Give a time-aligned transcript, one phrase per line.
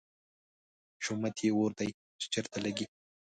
[1.03, 1.89] شومت یې اور دی،
[2.19, 2.85] چې چېرته لګي